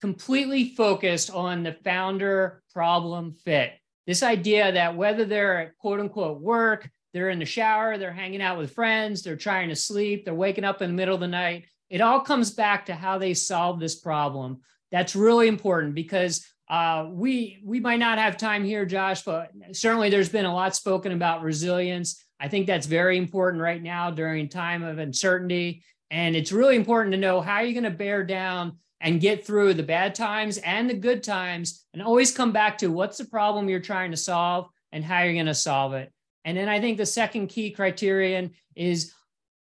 completely 0.00 0.74
focused 0.74 1.30
on 1.30 1.62
the 1.62 1.72
founder 1.84 2.62
problem 2.72 3.32
fit 3.44 3.72
this 4.06 4.22
idea 4.22 4.72
that 4.72 4.96
whether 4.96 5.24
they're 5.24 5.60
at 5.60 5.78
quote 5.78 6.00
unquote 6.00 6.40
work 6.40 6.88
they're 7.12 7.30
in 7.30 7.38
the 7.38 7.44
shower 7.44 7.96
they're 7.96 8.12
hanging 8.12 8.42
out 8.42 8.58
with 8.58 8.74
friends 8.74 9.22
they're 9.22 9.36
trying 9.36 9.68
to 9.68 9.76
sleep 9.76 10.24
they're 10.24 10.34
waking 10.34 10.64
up 10.64 10.82
in 10.82 10.90
the 10.90 10.96
middle 10.96 11.14
of 11.14 11.20
the 11.20 11.28
night 11.28 11.64
it 11.90 12.00
all 12.00 12.20
comes 12.20 12.50
back 12.50 12.86
to 12.86 12.94
how 12.94 13.18
they 13.18 13.34
solve 13.34 13.78
this 13.78 14.00
problem 14.00 14.60
that's 14.90 15.16
really 15.16 15.48
important 15.48 15.94
because 15.94 16.46
uh, 16.68 17.08
we 17.10 17.60
we 17.64 17.80
might 17.80 17.98
not 17.98 18.18
have 18.18 18.36
time 18.36 18.64
here, 18.64 18.86
Josh, 18.86 19.22
but 19.22 19.50
certainly 19.72 20.08
there's 20.08 20.28
been 20.30 20.46
a 20.46 20.54
lot 20.54 20.74
spoken 20.74 21.12
about 21.12 21.42
resilience. 21.42 22.23
I 22.44 22.48
think 22.48 22.66
that's 22.66 22.86
very 22.86 23.16
important 23.16 23.62
right 23.62 23.82
now 23.82 24.10
during 24.10 24.50
time 24.50 24.82
of 24.82 24.98
uncertainty, 24.98 25.82
and 26.10 26.36
it's 26.36 26.52
really 26.52 26.76
important 26.76 27.12
to 27.12 27.18
know 27.18 27.40
how 27.40 27.60
you're 27.60 27.72
going 27.72 27.90
to 27.90 27.98
bear 27.98 28.22
down 28.22 28.76
and 29.00 29.18
get 29.18 29.46
through 29.46 29.72
the 29.72 29.82
bad 29.82 30.14
times 30.14 30.58
and 30.58 30.90
the 30.90 30.94
good 30.94 31.22
times, 31.22 31.86
and 31.94 32.02
always 32.02 32.36
come 32.36 32.52
back 32.52 32.76
to 32.78 32.88
what's 32.88 33.16
the 33.16 33.24
problem 33.24 33.70
you're 33.70 33.80
trying 33.80 34.10
to 34.10 34.16
solve 34.18 34.68
and 34.92 35.02
how 35.02 35.22
you're 35.22 35.32
going 35.32 35.46
to 35.46 35.54
solve 35.54 35.94
it. 35.94 36.12
And 36.44 36.54
then 36.54 36.68
I 36.68 36.80
think 36.82 36.98
the 36.98 37.06
second 37.06 37.46
key 37.46 37.70
criterion 37.70 38.50
is 38.76 39.14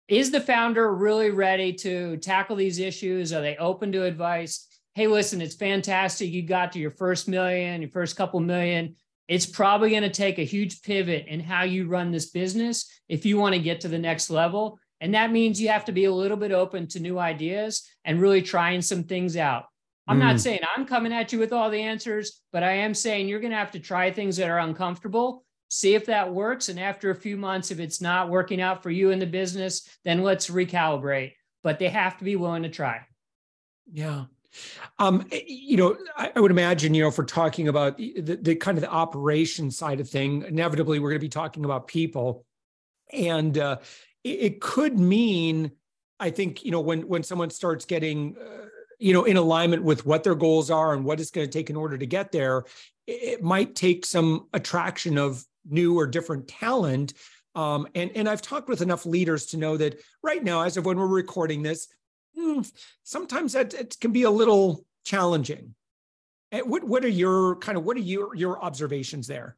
is 0.08 0.32
the 0.32 0.42
founder 0.42 0.94
really 0.94 1.30
ready 1.30 1.74
to 1.74 2.18
tackle 2.18 2.56
these 2.56 2.80
issues? 2.80 3.32
Are 3.32 3.42
they 3.42 3.58
open 3.58 3.92
to 3.92 4.04
advice? 4.04 4.68
hey, 4.94 5.08
listen, 5.08 5.42
it's 5.42 5.56
fantastic. 5.56 6.30
You 6.30 6.44
got 6.44 6.74
to 6.74 6.80
your 6.80 6.92
first 6.92 7.28
million, 7.28 7.82
your 7.82 7.92
first 7.92 8.16
couple 8.16 8.40
million. 8.40 8.96
It's 9.32 9.46
probably 9.46 9.92
going 9.92 10.04
to 10.04 10.10
take 10.10 10.40
a 10.40 10.44
huge 10.44 10.82
pivot 10.82 11.26
in 11.28 11.40
how 11.40 11.64
you 11.64 11.88
run 11.88 12.12
this 12.12 12.32
business 12.32 12.86
if 13.08 13.26
you 13.26 13.38
want 13.38 13.56
to 13.56 13.62
get 13.62 13.80
to 13.80 13.88
the 13.88 13.98
next 13.98 14.30
level. 14.30 14.78
And 15.00 15.14
that 15.14 15.32
means 15.32 15.62
you 15.62 15.70
have 15.70 15.86
to 15.86 15.94
be 15.94 16.04
a 16.04 16.14
little 16.14 16.36
bit 16.36 16.52
open 16.52 16.86
to 16.88 17.00
new 17.00 17.18
ideas 17.18 17.90
and 18.04 18.20
really 18.20 18.42
trying 18.42 18.82
some 18.82 19.06
things 19.06 19.38
out. 19.38 19.68
I'm 20.06 20.18
mm. 20.18 20.24
not 20.24 20.42
saying 20.42 20.60
I'm 20.76 20.86
coming 20.86 21.14
at 21.14 21.32
you 21.32 21.40
with 21.40 21.54
all 21.54 21.70
the 21.70 21.82
answers, 21.82 22.42
but 22.52 22.62
I 22.62 22.74
am 22.74 22.94
saying 22.94 23.30
you're 23.30 23.40
going 23.40 23.52
to 23.52 23.58
have 23.58 23.72
to 23.72 23.80
try 23.80 24.12
things 24.12 24.36
that 24.36 24.50
are 24.50 24.60
uncomfortable, 24.60 25.46
see 25.70 25.96
if 25.96 26.08
that 26.08 26.34
works. 26.34 26.68
And 26.68 26.78
after 26.78 27.10
a 27.10 27.16
few 27.16 27.38
months, 27.38 27.72
if 27.72 27.80
it's 27.80 28.02
not 28.02 28.30
working 28.30 28.60
out 28.60 28.84
for 28.84 28.90
you 28.90 29.12
in 29.12 29.20
the 29.20 29.26
business, 29.26 29.88
then 30.04 30.24
let's 30.24 30.50
recalibrate. 30.50 31.36
But 31.64 31.80
they 31.80 31.88
have 31.88 32.18
to 32.18 32.26
be 32.26 32.36
willing 32.36 32.64
to 32.64 32.70
try. 32.70 33.00
Yeah. 33.94 34.26
Um, 35.00 35.26
eh, 35.32 35.42
you 35.48 35.78
know, 35.78 35.98
I, 36.18 36.32
I, 36.36 36.40
would 36.40 36.52
imagine, 36.52 36.94
you 36.94 37.04
know, 37.04 37.10
if 37.10 37.18
we're 37.18 37.26
talking 37.26 37.68
about 37.68 37.98
the, 37.98 38.40
the 38.42 38.56
kind 38.56 38.78
of 38.78 38.82
the 38.82 38.92
operation 38.92 39.72
side 39.72 40.00
of 40.00 40.10
thing, 40.10 40.44
inevitably 40.44 41.00
we're 41.00 41.10
going 41.10 41.20
to 41.20 41.26
be 41.26 41.30
talking 41.30 41.66
about 41.66 41.88
people, 41.88 42.46
and 43.12 43.58
uh, 43.58 43.78
it, 44.24 44.30
it, 44.30 44.62
could 44.62 45.00
mean, 45.00 45.72
I 46.20 46.30
think, 46.30 46.64
you 46.64 46.72
know, 46.72 46.82
when 46.82 47.08
when 47.08 47.24
someone 47.24 47.50
starts 47.50 47.86
getting, 47.86 48.36
uh, 48.40 48.66
you 49.00 49.14
know, 49.14 49.24
in 49.24 49.38
alignment 49.38 49.84
with 49.84 50.06
what 50.06 50.24
their 50.24 50.36
goals 50.36 50.70
are 50.70 50.94
and 50.94 51.04
what 51.04 51.20
it's 51.20 51.32
going 51.32 51.48
to 51.48 51.52
take 51.52 51.70
in 51.70 51.76
order 51.76 51.98
to 51.98 52.06
get 52.06 52.32
there, 52.32 52.66
it, 53.08 53.24
it 53.24 53.44
might 53.44 53.76
take 53.76 54.06
some 54.06 54.48
attraction 54.54 55.18
of 55.18 55.44
new 55.70 55.98
or 55.98 56.08
different 56.08 56.48
talent. 56.48 57.14
Um, 57.56 57.88
and 57.96 58.12
and 58.16 58.30
I've 58.30 58.42
talked 58.42 58.70
with 58.70 58.82
enough 58.82 59.06
leaders 59.06 59.48
to 59.48 59.58
know 59.58 59.78
that 59.78 60.00
right 60.24 60.44
now, 60.44 60.62
as 60.62 60.78
of 60.78 60.86
when 60.86 60.98
we're 60.98 61.08
recording 61.08 61.62
this, 61.62 61.88
sometimes 63.04 63.54
that 63.54 63.74
it 63.74 63.98
can 64.00 64.12
be 64.12 64.24
a 64.24 64.32
little 64.32 64.86
challenging. 65.04 65.76
Eh, 66.52 66.62
what 66.62 66.84
what 66.84 67.06
are 67.06 67.10
your 67.10 67.56
kind 67.58 67.78
of 67.78 67.84
what 67.84 67.98
are 67.98 68.02
your 68.02 68.36
your 68.36 68.64
observations 68.64 69.28
there? 69.28 69.58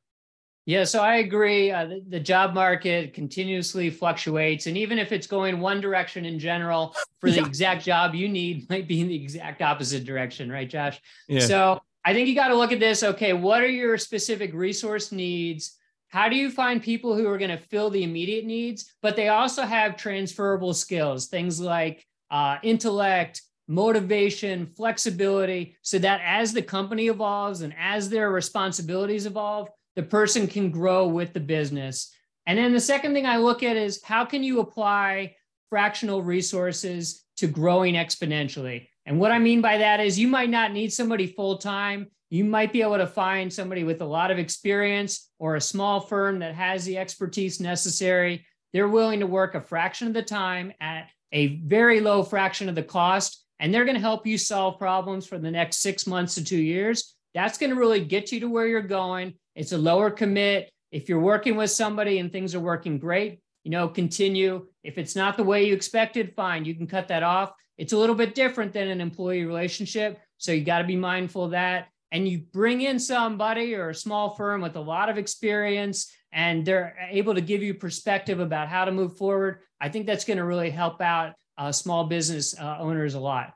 Yeah, 0.66 0.86
so 0.86 1.02
I 1.02 1.16
agree. 1.16 1.72
Uh, 1.72 1.86
the, 1.88 2.04
the, 2.08 2.20
job 2.22 2.54
market 2.54 3.14
continuously 3.14 3.90
fluctuates, 3.90 4.66
and 4.66 4.78
even 4.78 4.98
if 4.98 5.12
it's 5.12 5.28
going 5.28 5.60
one 5.60 5.82
direction 5.82 6.24
in 6.24 6.40
general, 6.40 6.96
for 7.20 7.30
the 7.30 7.36
yeah. 7.42 7.46
exact 7.46 7.84
job 7.84 8.16
you 8.16 8.30
need, 8.30 8.70
might 8.70 8.88
be 8.88 9.02
in 9.02 9.10
the 9.10 9.16
exact 9.16 9.62
opposite 9.62 10.06
direction, 10.06 10.50
right, 10.50 10.70
Josh? 10.70 11.02
Yeah. 11.28 11.42
So 11.42 11.82
I 12.06 12.14
think 12.14 12.30
you 12.30 12.36
got 12.36 12.48
to 12.48 12.56
look 12.56 12.72
at 12.72 12.80
this. 12.80 13.04
Okay, 13.04 13.34
what 13.34 13.62
are 13.62 13.68
your 13.68 13.98
specific 13.98 14.54
resource 14.54 15.12
needs? 15.12 15.78
How 16.08 16.30
do 16.30 16.38
you 16.38 16.50
find 16.50 16.82
people 16.82 17.14
who 17.18 17.28
are 17.28 17.38
going 17.38 17.52
to 17.52 17.58
fill 17.58 17.90
the 17.90 18.04
immediate 18.04 18.46
needs, 18.46 18.94
but 19.02 19.18
they 19.18 19.30
also 19.30 19.64
have 19.64 19.98
transferable 19.98 20.74
skills, 20.74 21.28
things 21.28 21.60
like 21.60 22.06
uh, 22.34 22.58
intellect, 22.64 23.44
motivation, 23.68 24.66
flexibility, 24.76 25.78
so 25.84 26.00
that 26.00 26.20
as 26.26 26.52
the 26.52 26.64
company 26.64 27.08
evolves 27.08 27.62
and 27.62 27.74
as 27.80 28.10
their 28.10 28.32
responsibilities 28.32 29.28
evolve, 29.28 29.70
the 29.96 30.04
person 30.04 30.48
can 30.48 30.72
grow 30.72 31.08
with 31.08 31.32
the 31.32 31.40
business. 31.40 32.12
And 32.48 32.58
then 32.58 32.74
the 32.74 32.80
second 32.80 33.14
thing 33.14 33.28
I 33.28 33.38
look 33.38 33.62
at 33.62 33.78
is 33.78 34.04
how 34.04 34.26
can 34.26 34.44
you 34.44 34.60
apply 34.60 35.36
fractional 35.70 36.24
resources 36.24 37.24
to 37.38 37.46
growing 37.46 37.94
exponentially? 37.94 38.88
And 39.06 39.20
what 39.20 39.32
I 39.32 39.38
mean 39.38 39.62
by 39.62 39.78
that 39.78 40.00
is 40.00 40.18
you 40.18 40.28
might 40.28 40.50
not 40.50 40.74
need 40.74 40.92
somebody 40.92 41.28
full 41.28 41.60
time. 41.60 42.08
You 42.32 42.46
might 42.46 42.74
be 42.74 42.82
able 42.82 42.98
to 42.98 43.06
find 43.06 43.54
somebody 43.54 43.84
with 43.84 44.02
a 44.02 44.06
lot 44.06 44.32
of 44.32 44.40
experience 44.40 45.30
or 45.38 45.56
a 45.56 45.62
small 45.62 46.00
firm 46.00 46.40
that 46.40 46.56
has 46.56 46.84
the 46.84 46.98
expertise 46.98 47.60
necessary. 47.60 48.44
They're 48.74 48.88
willing 48.88 49.20
to 49.20 49.28
work 49.28 49.54
a 49.54 49.62
fraction 49.62 50.08
of 50.08 50.16
the 50.16 50.24
time 50.24 50.74
at 50.82 51.10
a 51.34 51.58
very 51.58 52.00
low 52.00 52.24
fraction 52.24 52.70
of 52.70 52.76
the 52.76 52.84
cost, 52.84 53.44
and 53.60 53.74
they're 53.74 53.86
going 53.86 53.96
to 53.96 54.02
help 54.02 54.26
you 54.26 54.38
solve 54.38 54.80
problems 54.80 55.26
for 55.26 55.38
the 55.38 55.52
next 55.52 55.78
six 55.78 56.08
months 56.08 56.36
to 56.36 56.44
two 56.44 56.62
years. 56.62 57.16
That's 57.34 57.58
going 57.58 57.72
to 57.72 57.76
really 57.76 58.06
get 58.06 58.32
you 58.32 58.40
to 58.42 58.50
where 58.50 58.68
you're 58.68 58.82
going. 58.82 59.34
It's 59.56 59.72
a 59.72 59.78
lower 59.78 60.12
commit. 60.12 60.70
If 60.92 61.10
you're 61.10 61.20
working 61.20 61.56
with 61.56 61.72
somebody 61.72 62.20
and 62.20 62.32
things 62.32 62.54
are 62.54 62.60
working 62.60 63.00
great, 63.00 63.42
you 63.64 63.72
know, 63.72 63.88
continue. 63.88 64.68
If 64.84 64.98
it's 64.98 65.16
not 65.16 65.36
the 65.36 65.44
way 65.44 65.66
you 65.66 65.74
expected, 65.74 66.36
fine, 66.36 66.66
you 66.66 66.76
can 66.76 66.86
cut 66.86 67.08
that 67.08 67.24
off. 67.24 67.52
It's 67.78 67.94
a 67.94 67.98
little 67.98 68.16
bit 68.16 68.36
different 68.36 68.72
than 68.72 68.90
an 68.90 69.02
employee 69.02 69.46
relationship. 69.46 70.20
So 70.38 70.52
you 70.52 70.64
got 70.64 70.80
to 70.80 70.84
be 70.84 70.96
mindful 70.96 71.46
of 71.46 71.52
that. 71.52 71.88
And 72.12 72.28
you 72.28 72.40
bring 72.54 72.82
in 72.82 73.00
somebody 73.00 73.74
or 73.74 73.90
a 73.90 73.96
small 73.96 74.36
firm 74.36 74.62
with 74.62 74.76
a 74.76 74.82
lot 74.82 75.10
of 75.10 75.18
experience 75.18 76.14
and 76.34 76.66
they're 76.66 76.96
able 77.10 77.36
to 77.36 77.42
give 77.42 77.62
you 77.62 77.74
perspective 77.74 78.40
about 78.40 78.68
how 78.68 78.86
to 78.86 78.92
move 78.92 79.18
forward, 79.18 79.60
I 79.80 79.90
think 79.90 80.06
that's 80.06 80.26
going 80.26 80.38
to 80.38 80.44
really 80.44 80.70
help 80.70 81.02
out 81.02 81.34
uh, 81.58 81.72
small 81.72 82.06
business 82.06 82.58
uh, 82.60 82.78
owners 82.80 83.14
a 83.14 83.20
lot. 83.20 83.54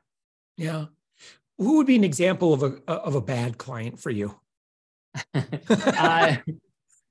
Yeah. 0.56 0.86
Who 1.58 1.78
would 1.78 1.86
be 1.86 1.96
an 1.96 2.04
example 2.04 2.54
of 2.54 2.62
a 2.62 2.90
of 2.90 3.16
a 3.16 3.20
bad 3.20 3.58
client 3.58 3.98
for 3.98 4.10
you? 4.10 4.38
uh, 5.34 6.36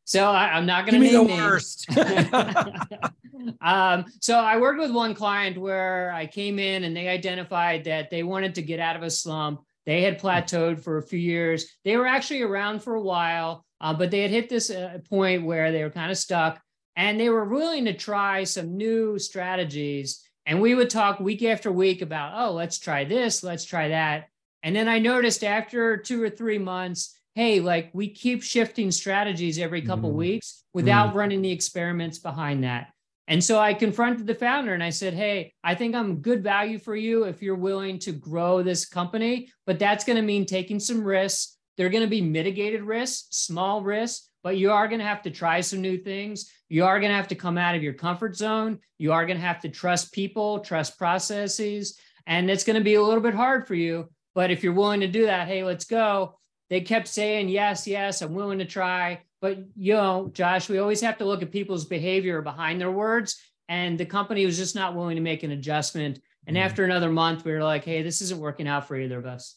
so 0.08 0.24
I, 0.24 0.58
am 0.58 0.66
not 0.66 0.86
going 0.86 1.02
to 1.02 1.06
name 1.06 1.28
the 1.28 1.34
worst. 1.36 1.86
um, 3.62 4.06
so 4.22 4.40
I 4.40 4.58
worked 4.58 4.80
with 4.80 4.92
one 4.92 5.14
client 5.14 5.58
where 5.58 6.14
I 6.14 6.28
came 6.28 6.60
in 6.60 6.86
and 6.86 6.96
they 6.96 7.10
identified 7.10 7.84
that 7.84 8.10
they 8.10 8.24
wanted 8.24 8.56
to 8.56 8.62
get 8.62 8.80
out 8.80 8.96
of 8.96 9.04
a 9.04 9.10
slump. 9.10 9.66
They 9.86 10.02
had 10.04 10.20
plateaued 10.20 10.80
for 10.80 10.98
a 10.98 11.04
few 11.04 11.20
years. 11.20 11.66
They 11.84 11.98
were 11.98 12.08
actually 12.08 12.42
around 12.42 12.84
for 12.84 12.96
a 12.96 13.02
while, 13.02 13.66
uh, 13.82 13.94
but 13.94 14.12
they 14.12 14.22
had 14.22 14.32
hit 14.32 14.50
this 14.50 14.70
uh, 14.70 15.00
point 15.10 15.46
where 15.46 15.72
they 15.72 15.84
were 15.84 15.90
kind 15.90 16.12
of 16.12 16.18
stuck 16.18 16.62
and 16.96 17.20
they 17.20 17.30
were 17.30 17.46
willing 17.46 17.86
to 17.86 17.94
try 17.94 18.44
some 18.44 18.76
new 18.76 19.20
strategies. 19.20 20.24
And 20.46 20.62
we 20.62 20.76
would 20.76 20.90
talk 20.90 21.20
week 21.20 21.44
after 21.44 21.72
week 21.72 22.02
about, 22.02 22.34
oh, 22.36 22.54
let's 22.54 22.80
try 22.80 23.04
this, 23.04 23.44
let's 23.44 23.66
try 23.66 23.90
that. 23.90 24.30
And 24.64 24.76
then 24.76 24.88
I 24.88 25.00
noticed 25.00 25.44
after 25.44 25.98
two 25.98 26.22
or 26.22 26.30
three 26.30 26.58
months, 26.58 27.18
hey, 27.36 27.60
like 27.60 27.92
we 27.94 28.10
keep 28.10 28.42
shifting 28.42 28.90
strategies 28.90 29.60
every 29.60 29.82
couple 29.84 30.10
mm-hmm. 30.10 30.18
weeks 30.18 30.64
without 30.74 31.10
mm-hmm. 31.10 31.18
running 31.18 31.42
the 31.44 31.52
experiments 31.52 32.18
behind 32.18 32.64
that. 32.64 32.88
And 33.28 33.44
so 33.44 33.60
I 33.60 33.74
confronted 33.74 34.26
the 34.26 34.36
founder 34.36 34.74
and 34.74 34.84
I 34.84 34.90
said, 34.90 35.14
Hey, 35.14 35.54
I 35.64 35.76
think 35.76 35.96
I'm 35.96 36.22
good 36.22 36.42
value 36.42 36.80
for 36.80 36.96
you 36.96 37.26
if 37.26 37.42
you're 37.42 37.56
willing 37.56 38.00
to 38.00 38.14
grow 38.14 38.64
this 38.64 38.86
company, 38.86 39.52
but 39.66 39.80
that's 39.80 40.06
going 40.06 40.16
to 40.16 40.22
mean 40.22 40.46
taking 40.46 40.80
some 40.80 41.04
risks 41.04 41.57
they're 41.78 41.90
going 41.90 42.04
to 42.04 42.10
be 42.10 42.22
mitigated 42.22 42.82
risks, 42.84 43.28
small 43.38 43.82
risks, 43.82 44.30
but 44.44 44.58
you 44.58 44.72
are 44.72 44.88
going 44.88 45.00
to 45.00 45.06
have 45.06 45.22
to 45.24 45.32
try 45.32 45.62
some 45.62 45.82
new 45.82 45.98
things. 45.98 46.52
You 46.70 46.86
are 46.86 47.00
going 47.00 47.12
to 47.12 47.16
have 47.16 47.28
to 47.30 47.36
come 47.36 47.58
out 47.58 47.76
of 47.76 47.84
your 47.84 47.94
comfort 47.94 48.36
zone. 48.36 48.80
You 48.98 49.14
are 49.14 49.26
going 49.26 49.38
to 49.38 49.46
have 49.46 49.62
to 49.62 49.70
trust 49.70 50.14
people, 50.14 50.60
trust 50.60 50.98
processes, 50.98 52.00
and 52.26 52.50
it's 52.50 52.64
going 52.64 52.78
to 52.78 52.84
be 52.84 52.96
a 52.96 53.04
little 53.04 53.22
bit 53.22 53.34
hard 53.34 53.68
for 53.68 53.76
you. 53.76 54.10
But 54.36 54.52
if 54.52 54.64
you're 54.64 54.74
willing 54.74 55.00
to 55.02 55.08
do 55.08 55.26
that, 55.26 55.48
hey, 55.48 55.64
let's 55.64 55.86
go. 55.86 56.38
They 56.70 56.82
kept 56.82 57.08
saying, 57.08 57.50
yes, 57.50 57.88
yes, 57.88 58.22
I'm 58.22 58.34
willing 58.34 58.60
to 58.60 58.66
try. 58.66 59.22
But, 59.42 59.60
you 59.76 59.94
know, 59.94 60.30
Josh, 60.34 60.68
we 60.68 60.80
always 60.80 61.02
have 61.02 61.18
to 61.20 61.26
look 61.26 61.42
at 61.42 61.52
people's 61.52 61.86
behavior 61.86 62.42
behind 62.42 62.82
their 62.82 62.92
words. 62.92 63.40
And 63.70 63.98
the 63.98 64.06
company 64.06 64.46
was 64.46 64.58
just 64.58 64.76
not 64.76 64.96
willing 64.96 65.16
to 65.16 65.22
make 65.22 65.44
an 65.44 65.52
adjustment. 65.52 66.20
And 66.46 66.56
mm-hmm. 66.56 66.66
after 66.66 66.84
another 66.84 67.12
month, 67.12 67.46
we 67.46 67.52
were 67.52 67.64
like, 67.64 67.86
hey, 67.86 68.02
this 68.02 68.22
isn't 68.22 68.40
working 68.40 68.68
out 68.68 68.88
for 68.88 68.98
either 68.98 69.18
of 69.18 69.26
us. 69.26 69.56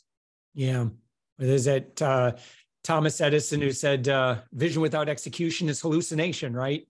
Yeah. 0.55 0.87
Is 1.41 1.67
it 1.67 2.01
uh, 2.03 2.33
Thomas 2.85 3.21
Edison 3.21 3.61
who 3.61 3.73
said, 3.73 4.09
uh, 4.09 4.37
vision 4.53 4.83
without 4.83 5.09
execution 5.09 5.69
is 5.69 5.81
hallucination, 5.81 6.55
right? 6.55 6.87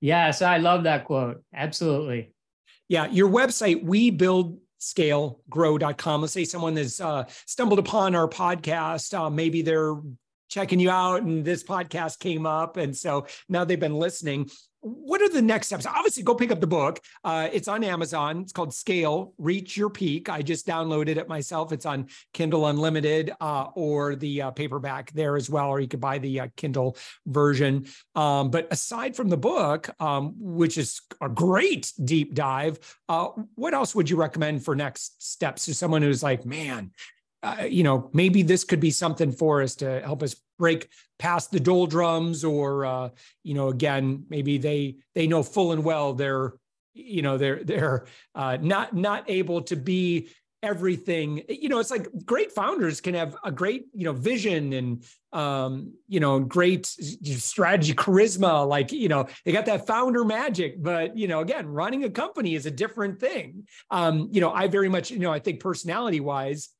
Yes, 0.00 0.42
I 0.42 0.58
love 0.58 0.84
that 0.84 1.04
quote. 1.04 1.42
Absolutely. 1.54 2.32
Yeah, 2.88 3.06
your 3.10 3.28
website, 3.28 3.82
we 3.82 4.10
build 4.10 4.58
scale 4.78 5.40
grow.com. 5.48 6.20
Let's 6.20 6.32
say 6.32 6.44
someone 6.44 6.76
has 6.76 7.00
uh, 7.00 7.24
stumbled 7.46 7.78
upon 7.78 8.14
our 8.14 8.28
podcast. 8.28 9.18
Uh, 9.18 9.30
maybe 9.30 9.62
they're 9.62 9.96
checking 10.54 10.78
you 10.78 10.88
out 10.88 11.22
and 11.22 11.44
this 11.44 11.64
podcast 11.64 12.20
came 12.20 12.46
up. 12.46 12.76
And 12.76 12.96
so 12.96 13.26
now 13.48 13.64
they've 13.64 13.78
been 13.78 13.98
listening 13.98 14.48
what 14.84 15.22
are 15.22 15.30
the 15.30 15.40
next 15.40 15.68
steps? 15.68 15.86
Obviously, 15.86 16.22
go 16.22 16.34
pick 16.34 16.52
up 16.52 16.60
the 16.60 16.66
book. 16.66 17.00
Uh, 17.24 17.48
it's 17.50 17.68
on 17.68 17.82
Amazon. 17.82 18.40
It's 18.40 18.52
called 18.52 18.74
Scale 18.74 19.32
Reach 19.38 19.78
Your 19.78 19.88
Peak. 19.88 20.28
I 20.28 20.42
just 20.42 20.66
downloaded 20.66 21.16
it 21.16 21.26
myself. 21.26 21.72
It's 21.72 21.86
on 21.86 22.08
Kindle 22.34 22.66
Unlimited 22.66 23.32
uh, 23.40 23.68
or 23.74 24.14
the 24.14 24.42
uh, 24.42 24.50
paperback 24.50 25.10
there 25.12 25.36
as 25.36 25.48
well, 25.48 25.70
or 25.70 25.80
you 25.80 25.88
could 25.88 26.00
buy 26.00 26.18
the 26.18 26.40
uh, 26.40 26.48
Kindle 26.56 26.98
version. 27.26 27.86
Um, 28.14 28.50
but 28.50 28.68
aside 28.70 29.16
from 29.16 29.30
the 29.30 29.38
book, 29.38 29.88
um, 30.00 30.34
which 30.36 30.76
is 30.76 31.00
a 31.22 31.30
great 31.30 31.90
deep 32.04 32.34
dive, 32.34 32.78
uh, 33.08 33.28
what 33.54 33.72
else 33.72 33.94
would 33.94 34.10
you 34.10 34.16
recommend 34.16 34.66
for 34.66 34.76
next 34.76 35.22
steps 35.22 35.64
to 35.64 35.74
someone 35.74 36.02
who's 36.02 36.22
like, 36.22 36.44
man, 36.44 36.90
uh, 37.44 37.64
you 37.64 37.82
know, 37.82 38.10
maybe 38.12 38.42
this 38.42 38.64
could 38.64 38.80
be 38.80 38.90
something 38.90 39.30
for 39.30 39.62
us 39.62 39.74
to 39.76 40.00
help 40.00 40.22
us 40.22 40.34
break 40.58 40.88
past 41.18 41.50
the 41.50 41.60
doldrums, 41.60 42.44
or 42.44 42.86
uh, 42.86 43.08
you 43.42 43.54
know, 43.54 43.68
again, 43.68 44.24
maybe 44.30 44.58
they 44.58 44.96
they 45.14 45.26
know 45.26 45.42
full 45.42 45.72
and 45.72 45.84
well 45.84 46.14
they're 46.14 46.54
you 46.94 47.22
know 47.22 47.36
they're 47.36 47.62
they're 47.62 48.06
uh, 48.34 48.56
not 48.60 48.94
not 48.94 49.28
able 49.28 49.62
to 49.62 49.76
be 49.76 50.30
everything 50.64 51.42
you 51.46 51.68
know 51.68 51.78
it's 51.78 51.90
like 51.90 52.08
great 52.24 52.50
founders 52.50 52.98
can 52.98 53.12
have 53.12 53.36
a 53.44 53.52
great 53.52 53.84
you 53.92 54.04
know 54.04 54.14
vision 54.14 54.72
and 54.72 55.04
um 55.34 55.92
you 56.08 56.18
know 56.18 56.40
great 56.40 56.86
strategy 56.86 57.92
charisma 57.92 58.66
like 58.66 58.90
you 58.90 59.06
know 59.06 59.26
they 59.44 59.52
got 59.52 59.66
that 59.66 59.86
founder 59.86 60.24
magic 60.24 60.82
but 60.82 61.14
you 61.18 61.28
know 61.28 61.40
again 61.40 61.68
running 61.68 62.04
a 62.04 62.10
company 62.10 62.54
is 62.54 62.64
a 62.64 62.70
different 62.70 63.20
thing 63.20 63.66
um 63.90 64.30
you 64.32 64.40
know 64.40 64.50
i 64.52 64.66
very 64.66 64.88
much 64.88 65.10
you 65.10 65.18
know 65.18 65.30
i 65.30 65.38
think 65.38 65.60
personality 65.60 66.20
wise 66.20 66.70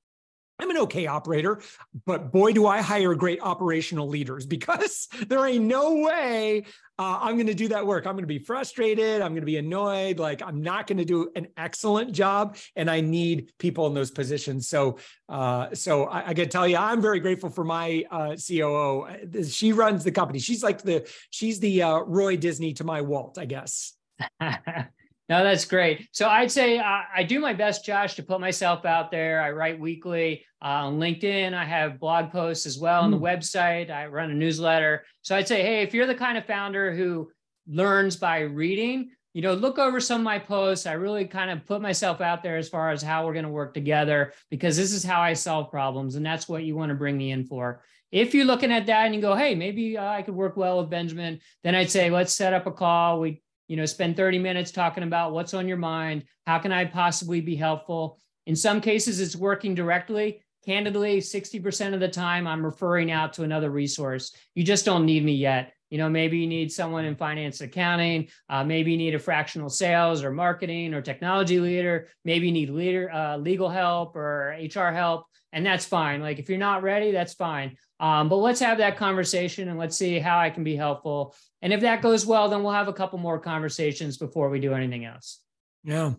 I'm 0.59 0.71
an 0.71 0.79
okay 0.79 1.07
operator, 1.07 1.61
but 2.07 2.33
boy, 2.33 2.53
do 2.53 2.67
I 2.67 2.81
hire 2.81 3.15
great 3.15 3.41
operational 3.43 4.09
leaders 4.09 4.47
because 4.55 5.09
there 5.29 5.45
ain't 5.47 5.65
no 5.65 5.97
way 5.97 6.65
uh, 6.97 7.19
I'm 7.23 7.35
going 7.35 7.49
to 7.49 7.55
do 7.55 7.69
that 7.69 7.85
work. 7.85 8.07
I'm 8.07 8.13
going 8.13 8.23
to 8.23 8.29
be 8.29 8.39
frustrated. 8.39 9.21
I'm 9.21 9.33
going 9.33 9.43
to 9.43 9.47
be 9.47 9.57
annoyed. 9.57 10.21
Like 10.21 10.43
I'm 10.43 10.63
not 10.63 10.87
going 10.87 10.99
to 10.99 11.05
do 11.05 11.31
an 11.35 11.49
excellent 11.57 12.13
job, 12.13 12.57
and 12.77 12.89
I 12.89 13.01
need 13.01 13.53
people 13.59 13.87
in 13.89 13.95
those 13.95 14.13
positions. 14.13 14.69
So, 14.69 14.99
uh, 15.29 15.75
so 15.75 16.05
I, 16.05 16.29
I 16.29 16.35
to 16.35 16.47
tell 16.47 16.69
you, 16.69 16.77
I'm 16.77 17.03
very 17.03 17.19
grateful 17.19 17.51
for 17.51 17.65
my 17.65 18.05
uh, 18.11 18.37
COO. 18.37 19.09
She 19.45 19.73
runs 19.73 20.05
the 20.05 20.13
company. 20.13 20.39
She's 20.39 20.63
like 20.63 20.83
the 20.83 21.11
she's 21.31 21.59
the 21.59 21.83
uh, 21.83 21.99
Roy 22.01 22.37
Disney 22.37 22.75
to 22.75 22.85
my 22.85 23.01
Walt, 23.01 23.39
I 23.39 23.47
guess. 23.47 23.95
No, 25.28 25.43
that's 25.43 25.64
great. 25.64 26.09
So 26.12 26.28
I'd 26.28 26.50
say 26.50 26.78
uh, 26.78 27.00
I 27.14 27.23
do 27.23 27.40
my 27.40 27.54
best, 27.54 27.85
Josh, 27.85 28.14
to 28.16 28.23
put 28.23 28.40
myself 28.40 28.85
out 28.85 29.11
there. 29.11 29.40
I 29.40 29.52
write 29.52 29.81
weekly 29.81 30.45
uh, 30.62 30.87
on 30.87 30.99
LinkedIn. 30.99 31.54
I 31.54 31.64
have 31.64 31.99
blog 31.99 32.31
posts 32.31 32.66
as 32.66 32.78
well 32.78 33.02
on 33.02 33.11
the 33.11 33.16
hmm. 33.16 33.25
website. 33.25 33.90
I 33.90 34.07
run 34.07 34.31
a 34.31 34.35
newsletter. 34.35 35.04
So 35.23 35.35
I'd 35.35 35.49
say, 35.49 35.62
hey, 35.62 35.83
if 35.83 35.95
you're 35.95 36.07
the 36.07 36.14
kind 36.14 36.37
of 36.37 36.45
founder 36.45 36.95
who 36.95 37.31
learns 37.66 38.16
by 38.16 38.40
reading, 38.40 39.11
you 39.35 39.43
know, 39.43 39.54
look 39.54 39.78
over 39.78 39.99
some 39.99 40.21
of 40.21 40.25
my 40.25 40.38
posts. 40.38 40.87
I 40.87 40.93
really 40.93 41.26
kind 41.26 41.50
of 41.50 41.66
put 41.66 41.83
myself 41.83 42.21
out 42.21 42.43
there 42.43 42.57
as 42.57 42.69
far 42.69 42.90
as 42.90 43.02
how 43.02 43.26
we're 43.26 43.33
going 43.33 43.45
to 43.45 43.50
work 43.50 43.75
together 43.75 44.33
because 44.49 44.76
this 44.76 44.93
is 44.93 45.02
how 45.02 45.21
I 45.21 45.33
solve 45.33 45.71
problems, 45.71 46.14
and 46.14 46.25
that's 46.25 46.49
what 46.49 46.62
you 46.62 46.76
want 46.76 46.90
to 46.90 46.95
bring 46.95 47.16
me 47.16 47.33
in 47.33 47.45
for. 47.45 47.83
If 48.12 48.33
you're 48.33 48.45
looking 48.45 48.71
at 48.71 48.87
that 48.87 49.07
and 49.07 49.14
you 49.14 49.21
go, 49.21 49.35
hey, 49.35 49.57
maybe 49.57 49.99
uh, 49.99 50.07
I 50.07 50.23
could 50.23 50.37
work 50.37 50.57
well 50.57 50.78
with 50.78 50.88
Benjamin, 50.88 51.40
then 51.64 51.75
I'd 51.75 51.90
say 51.90 52.11
let's 52.11 52.33
set 52.33 52.54
up 52.54 52.69
a 52.69 52.71
call. 52.71 53.19
We 53.19 53.43
you 53.68 53.76
know 53.76 53.87
spend 53.87 54.16
30 54.16 54.38
minutes 54.38 54.71
talking 54.71 55.04
about 55.04 55.33
what's 55.33 55.54
on 55.54 55.68
your 55.68 55.76
mind 55.76 56.25
how 56.47 56.59
can 56.59 56.73
i 56.73 56.85
possibly 56.85 57.40
be 57.40 57.56
helpful? 57.56 58.18
In 58.47 58.56
some 58.56 58.80
cases 58.80 59.21
it's 59.21 59.37
working 59.37 59.75
directly. 59.75 60.42
Candidly 60.66 61.18
60% 61.18 61.94
of 61.94 62.00
the 62.00 62.09
time 62.09 62.47
i'm 62.47 62.64
referring 62.64 63.11
out 63.11 63.35
to 63.35 63.42
another 63.42 63.71
resource. 63.71 64.35
You 64.54 64.64
just 64.64 64.85
don't 64.85 65.04
need 65.04 65.25
me 65.25 65.35
yet. 65.35 65.73
You 65.90 65.99
know 65.99 66.09
maybe 66.09 66.38
you 66.38 66.47
need 66.47 66.73
someone 66.73 67.04
in 67.04 67.16
finance 67.16 67.61
accounting 67.61 68.28
uh, 68.49 68.64
maybe 68.64 68.90
you 68.90 68.97
need 68.97 69.14
a 69.14 69.18
fractional 69.18 69.68
sales 69.68 70.25
or 70.25 70.33
marketing 70.33 70.92
or 70.92 71.00
technology 71.00 71.61
leader 71.61 72.09
maybe 72.25 72.47
you 72.47 72.52
need 72.52 72.71
leader 72.71 73.11
uh, 73.12 73.37
legal 73.37 73.68
help 73.68 74.16
or 74.16 74.56
hr 74.75 74.90
help 74.90 75.26
and 75.52 75.64
that's 75.64 75.87
fine. 75.87 76.21
Like 76.21 76.40
if 76.40 76.49
you're 76.49 76.59
not 76.59 76.83
ready 76.83 77.12
that's 77.12 77.35
fine 77.35 77.76
um, 78.05 78.29
but 78.29 78.37
let's 78.37 78.61
have 78.61 78.79
that 78.79 78.97
conversation 78.97 79.69
and 79.69 79.79
let's 79.79 79.97
see 79.97 80.19
how 80.19 80.39
i 80.39 80.51
can 80.51 80.65
be 80.65 80.77
helpful 80.77 81.35
and 81.65 81.73
if 81.73 81.81
that 81.81 82.03
goes 82.03 82.25
well, 82.27 82.51
then 82.51 82.63
we'll 82.63 82.75
have 82.75 82.89
a 82.89 82.93
couple 82.93 83.19
more 83.19 83.39
conversations 83.39 84.19
before 84.19 84.51
we 84.51 84.61
do 84.61 84.75
anything 84.75 85.07
else. 85.07 85.41
Yeah. 85.83 86.13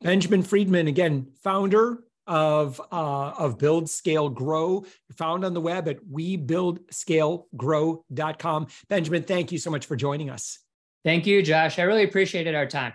Benjamin 0.00 0.42
Friedman, 0.42 0.88
again, 0.88 1.28
founder 1.44 2.02
of 2.26 2.80
uh, 2.90 3.30
of 3.38 3.58
Build 3.58 3.88
Scale 3.88 4.28
Grow, 4.28 4.84
found 5.16 5.44
on 5.44 5.54
the 5.54 5.60
web 5.60 5.86
at 5.86 6.04
webuildscalegrow.com. 6.04 8.66
Benjamin, 8.88 9.22
thank 9.22 9.52
you 9.52 9.58
so 9.58 9.70
much 9.70 9.86
for 9.86 9.94
joining 9.94 10.30
us. 10.30 10.58
Thank 11.04 11.28
you, 11.28 11.42
Josh. 11.42 11.78
I 11.78 11.82
really 11.82 12.02
appreciated 12.02 12.56
our 12.56 12.66
time. 12.66 12.94